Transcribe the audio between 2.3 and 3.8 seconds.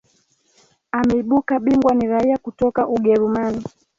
kutoka ugerumani